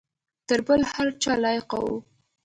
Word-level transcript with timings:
تر 0.47 0.59
بل 0.67 0.81
هر 0.93 1.07
چا 1.21 1.33
لایق 1.43 1.69
وو. 1.79 1.95